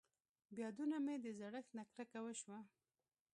بيا 0.55 0.67
دونه 0.77 0.97
مې 1.05 1.15
د 1.23 1.25
زړښت 1.39 1.69
نه 1.77 1.83
کرکه 1.93 2.19
وشوه. 2.23 2.59